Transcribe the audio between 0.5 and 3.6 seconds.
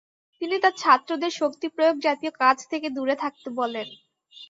তার ছাত্রদের শক্তিপ্রয়োগ জাতীয় কাজ থেকে দূরে থাকতে